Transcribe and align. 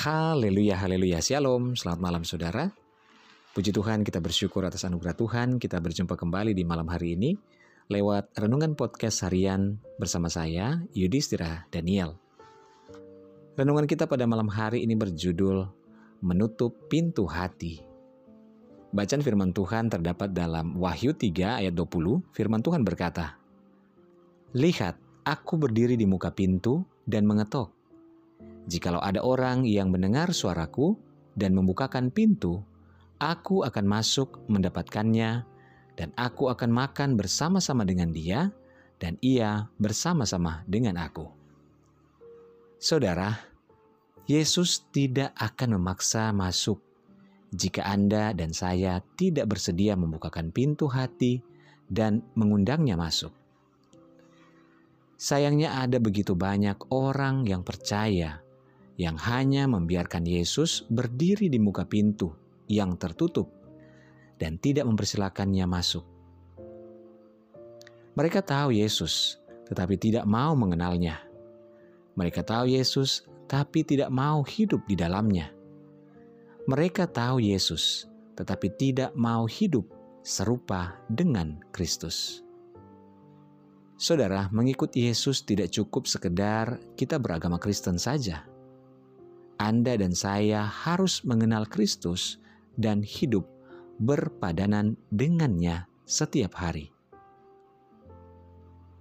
Haleluya, 0.00 0.80
haleluya, 0.80 1.20
shalom, 1.20 1.76
selamat 1.76 2.00
malam 2.00 2.22
saudara. 2.24 2.72
Puji 3.52 3.68
Tuhan 3.68 4.00
kita 4.00 4.16
bersyukur 4.16 4.64
atas 4.64 4.88
anugerah 4.88 5.12
Tuhan, 5.12 5.60
kita 5.60 5.76
berjumpa 5.76 6.16
kembali 6.16 6.56
di 6.56 6.64
malam 6.64 6.88
hari 6.88 7.20
ini 7.20 7.36
lewat 7.92 8.32
Renungan 8.32 8.80
Podcast 8.80 9.28
Harian 9.28 9.76
bersama 10.00 10.32
saya, 10.32 10.80
Yudhistira 10.96 11.68
Daniel. 11.68 12.16
Renungan 13.60 13.84
kita 13.84 14.08
pada 14.08 14.24
malam 14.24 14.48
hari 14.48 14.88
ini 14.88 14.96
berjudul 14.96 15.68
Menutup 16.24 16.88
Pintu 16.88 17.28
Hati. 17.28 17.84
Bacaan 18.96 19.20
firman 19.20 19.52
Tuhan 19.52 19.92
terdapat 19.92 20.32
dalam 20.32 20.80
Wahyu 20.80 21.12
3 21.12 21.60
ayat 21.60 21.76
20, 21.76 22.24
firman 22.32 22.64
Tuhan 22.64 22.88
berkata, 22.88 23.36
Lihat, 24.56 24.96
aku 25.28 25.60
berdiri 25.60 26.00
di 26.00 26.08
muka 26.08 26.32
pintu 26.32 26.88
dan 27.04 27.28
mengetok. 27.28 27.79
Jikalau 28.68 29.00
ada 29.00 29.24
orang 29.24 29.64
yang 29.64 29.88
mendengar 29.88 30.32
suaraku 30.34 30.98
dan 31.38 31.56
membukakan 31.56 32.12
pintu, 32.12 32.60
aku 33.20 33.64
akan 33.64 33.84
masuk 33.88 34.42
mendapatkannya, 34.48 35.44
dan 35.96 36.08
aku 36.16 36.48
akan 36.52 36.72
makan 36.72 37.16
bersama-sama 37.16 37.84
dengan 37.84 38.12
dia, 38.12 38.52
dan 39.00 39.16
ia 39.24 39.68
bersama-sama 39.80 40.64
dengan 40.68 41.00
aku. 41.00 41.28
Saudara, 42.80 43.36
Yesus 44.28 44.88
tidak 44.92 45.32
akan 45.36 45.80
memaksa 45.80 46.32
masuk 46.32 46.80
jika 47.50 47.82
Anda 47.82 48.30
dan 48.30 48.54
saya 48.54 49.02
tidak 49.18 49.56
bersedia 49.56 49.98
membukakan 49.98 50.54
pintu 50.54 50.86
hati 50.86 51.42
dan 51.90 52.22
mengundangnya 52.38 52.94
masuk. 52.94 53.34
Sayangnya, 55.20 55.76
ada 55.76 56.00
begitu 56.00 56.32
banyak 56.32 56.88
orang 56.88 57.44
yang 57.44 57.60
percaya 57.60 58.40
yang 59.00 59.16
hanya 59.16 59.64
membiarkan 59.64 60.28
Yesus 60.28 60.84
berdiri 60.92 61.48
di 61.48 61.56
muka 61.56 61.88
pintu 61.88 62.36
yang 62.68 63.00
tertutup 63.00 63.48
dan 64.36 64.60
tidak 64.60 64.84
mempersilakannya 64.84 65.64
masuk. 65.64 66.04
Mereka 68.12 68.44
tahu 68.44 68.76
Yesus, 68.76 69.40
tetapi 69.72 69.96
tidak 69.96 70.28
mau 70.28 70.52
mengenalnya. 70.52 71.16
Mereka 72.12 72.44
tahu 72.44 72.76
Yesus, 72.76 73.24
tapi 73.48 73.88
tidak 73.88 74.12
mau 74.12 74.44
hidup 74.44 74.84
di 74.84 75.00
dalamnya. 75.00 75.48
Mereka 76.68 77.08
tahu 77.08 77.40
Yesus, 77.40 78.04
tetapi 78.36 78.68
tidak 78.76 79.16
mau 79.16 79.48
hidup 79.48 79.88
serupa 80.20 81.00
dengan 81.08 81.56
Kristus. 81.72 82.44
Saudara, 83.96 84.52
mengikut 84.52 84.92
Yesus 84.92 85.40
tidak 85.40 85.72
cukup 85.72 86.04
sekedar 86.04 86.76
kita 87.00 87.16
beragama 87.16 87.56
Kristen 87.56 87.96
saja. 87.96 88.44
Anda 89.60 90.00
dan 90.00 90.16
saya 90.16 90.64
harus 90.64 91.20
mengenal 91.28 91.68
Kristus 91.68 92.40
dan 92.80 93.04
hidup 93.04 93.44
berpadanan 94.00 94.96
dengannya 95.12 95.84
setiap 96.08 96.56
hari. 96.56 96.88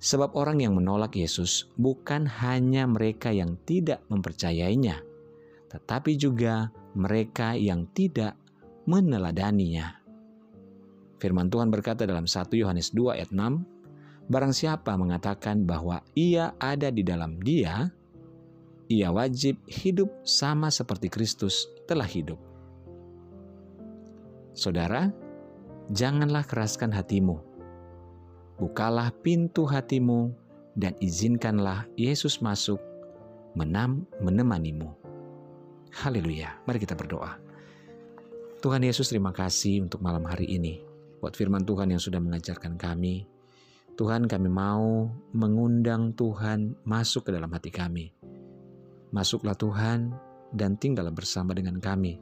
Sebab 0.00 0.32
orang 0.32 0.64
yang 0.64 0.72
menolak 0.72 1.12
Yesus 1.12 1.68
bukan 1.76 2.24
hanya 2.40 2.88
mereka 2.88 3.28
yang 3.36 3.60
tidak 3.68 4.00
mempercayainya, 4.08 5.04
tetapi 5.68 6.16
juga 6.16 6.72
mereka 6.96 7.52
yang 7.52 7.84
tidak 7.92 8.32
meneladaninya. 8.88 10.00
Firman 11.20 11.52
Tuhan 11.52 11.68
berkata 11.68 12.08
dalam 12.08 12.24
1 12.24 12.48
Yohanes 12.56 12.96
2 12.96 13.16
ayat 13.20 13.28
6, 13.28 14.32
Barang 14.32 14.56
siapa 14.56 14.96
mengatakan 14.96 15.68
bahwa 15.68 16.00
ia 16.16 16.56
ada 16.58 16.88
di 16.88 17.06
dalam 17.06 17.38
dia, 17.44 17.92
ia 18.86 19.10
wajib 19.10 19.58
hidup 19.66 20.10
sama 20.22 20.70
seperti 20.70 21.10
Kristus 21.10 21.66
telah 21.90 22.06
hidup. 22.06 22.38
Saudara, 24.56 25.10
janganlah 25.92 26.46
keraskan 26.46 26.94
hatimu. 26.94 27.42
Bukalah 28.56 29.12
pintu 29.20 29.68
hatimu 29.68 30.32
dan 30.72 30.96
izinkanlah 31.02 31.84
Yesus 31.98 32.40
masuk 32.40 32.80
menam 33.52 34.08
menemanimu. 34.22 34.88
Haleluya. 35.92 36.56
Mari 36.64 36.78
kita 36.80 36.96
berdoa. 36.96 37.36
Tuhan 38.64 38.80
Yesus 38.80 39.12
terima 39.12 39.36
kasih 39.36 39.84
untuk 39.84 40.00
malam 40.00 40.24
hari 40.24 40.48
ini. 40.48 40.80
Buat 41.20 41.36
firman 41.36 41.68
Tuhan 41.68 41.92
yang 41.92 42.00
sudah 42.00 42.20
mengajarkan 42.20 42.80
kami. 42.80 43.28
Tuhan 43.96 44.28
kami 44.28 44.48
mau 44.48 45.08
mengundang 45.32 46.12
Tuhan 46.16 46.76
masuk 46.84 47.28
ke 47.28 47.30
dalam 47.32 47.48
hati 47.48 47.72
kami 47.72 48.12
Masuklah 49.14 49.54
Tuhan 49.54 50.10
dan 50.54 50.74
tinggallah 50.78 51.14
bersama 51.14 51.54
dengan 51.54 51.78
kami, 51.78 52.18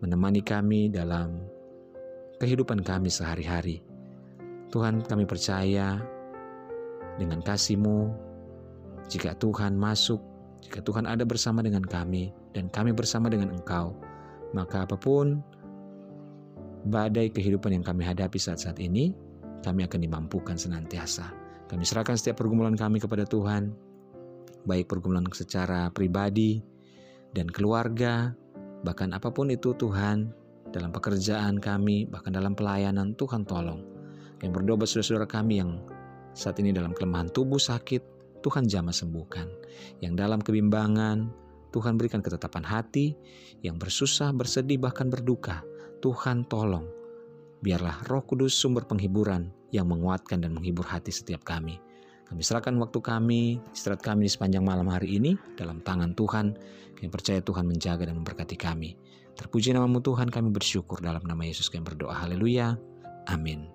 menemani 0.00 0.40
kami 0.40 0.88
dalam 0.88 1.36
kehidupan 2.40 2.80
kami 2.80 3.12
sehari-hari. 3.12 3.84
Tuhan 4.72 5.04
kami 5.04 5.24
percaya 5.28 6.00
dengan 7.16 7.40
kasih-Mu, 7.40 8.12
jika 9.08 9.36
Tuhan 9.36 9.76
masuk, 9.76 10.20
jika 10.64 10.80
Tuhan 10.84 11.04
ada 11.04 11.22
bersama 11.24 11.60
dengan 11.64 11.84
kami, 11.84 12.32
dan 12.56 12.72
kami 12.72 12.96
bersama 12.96 13.28
dengan 13.28 13.52
Engkau, 13.52 13.96
maka 14.56 14.88
apa 14.88 14.96
pun 14.96 15.40
badai 16.88 17.28
kehidupan 17.28 17.76
yang 17.76 17.84
kami 17.84 18.04
hadapi 18.04 18.40
saat-saat 18.40 18.80
ini, 18.80 19.12
kami 19.60 19.84
akan 19.84 20.00
dimampukan 20.00 20.56
senantiasa. 20.56 21.28
Kami 21.66 21.82
serahkan 21.82 22.14
setiap 22.14 22.40
pergumulan 22.40 22.78
kami 22.78 23.02
kepada 23.02 23.26
Tuhan, 23.26 23.74
baik 24.66 24.90
pergumulan 24.90 25.24
secara 25.30 25.88
pribadi 25.94 26.60
dan 27.32 27.46
keluarga, 27.46 28.34
bahkan 28.82 29.14
apa 29.14 29.30
pun 29.30 29.48
itu 29.48 29.72
Tuhan, 29.78 30.34
dalam 30.74 30.90
pekerjaan 30.90 31.62
kami, 31.62 32.04
bahkan 32.10 32.34
dalam 32.34 32.52
pelayanan, 32.52 33.14
Tuhan 33.14 33.46
tolong. 33.46 33.80
Yang 34.44 34.52
berdoa 34.60 34.76
buat 34.76 34.88
saudara-saudara 34.90 35.28
kami 35.30 35.54
yang 35.62 35.80
saat 36.36 36.60
ini 36.60 36.74
dalam 36.74 36.92
kelemahan 36.92 37.32
tubuh 37.32 37.56
sakit, 37.56 38.02
Tuhan 38.44 38.68
jamah 38.68 38.92
sembuhkan. 38.92 39.48
Yang 40.04 40.12
dalam 40.20 40.40
kebimbangan, 40.44 41.32
Tuhan 41.72 41.96
berikan 41.96 42.20
ketetapan 42.20 42.66
hati, 42.66 43.16
yang 43.64 43.80
bersusah, 43.80 44.36
bersedih, 44.36 44.76
bahkan 44.76 45.08
berduka, 45.08 45.64
Tuhan 46.04 46.44
tolong. 46.44 46.84
Biarlah 47.64 48.04
roh 48.06 48.20
kudus 48.22 48.52
sumber 48.52 48.84
penghiburan 48.84 49.48
yang 49.72 49.88
menguatkan 49.88 50.44
dan 50.44 50.52
menghibur 50.52 50.84
hati 50.84 51.08
setiap 51.10 51.42
kami. 51.42 51.80
Kami 52.26 52.42
serahkan 52.42 52.74
waktu 52.82 52.98
kami, 52.98 53.62
istirahat 53.70 54.02
kami 54.02 54.26
di 54.26 54.32
sepanjang 54.34 54.66
malam 54.66 54.90
hari 54.90 55.22
ini 55.22 55.38
dalam 55.54 55.78
tangan 55.78 56.10
Tuhan. 56.18 56.58
Kami 56.98 57.08
percaya 57.12 57.38
Tuhan 57.38 57.70
menjaga 57.70 58.02
dan 58.02 58.18
memberkati 58.18 58.58
kami. 58.58 58.98
Terpuji 59.38 59.70
namamu 59.70 60.02
Tuhan, 60.02 60.26
kami 60.26 60.50
bersyukur 60.50 60.98
dalam 60.98 61.22
nama 61.22 61.46
Yesus 61.46 61.70
kami 61.70 61.86
berdoa. 61.86 62.26
Haleluya. 62.26 62.74
Amin. 63.30 63.70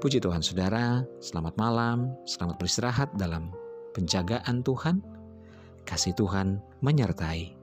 Puji 0.00 0.16
Tuhan 0.16 0.40
saudara, 0.40 1.04
selamat 1.20 1.60
malam, 1.60 2.16
selamat 2.24 2.56
beristirahat 2.56 3.12
dalam 3.20 3.52
penjagaan 3.92 4.64
Tuhan. 4.64 5.04
Kasih 5.84 6.16
Tuhan 6.16 6.56
menyertai. 6.80 7.59